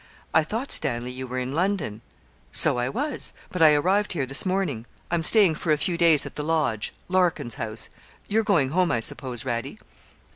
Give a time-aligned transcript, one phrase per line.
[0.33, 2.01] 'I thought, Stanley, you were in London.'
[2.51, 6.25] 'So I was; but I arrived here this morning; I'm staying for a few days
[6.25, 7.87] at the Lodge Larkin's house;
[8.27, 9.77] you're going home, I suppose, Radie?'